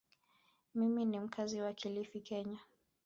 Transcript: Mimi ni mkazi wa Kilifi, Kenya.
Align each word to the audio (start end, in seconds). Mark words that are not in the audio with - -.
Mimi 0.75 1.05
ni 1.05 1.19
mkazi 1.19 1.61
wa 1.61 1.73
Kilifi, 1.73 2.21
Kenya. 2.21 2.59